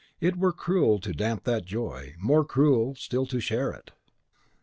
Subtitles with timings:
[0.19, 3.91] It were cruel to damp that joy, more cruel still to share it.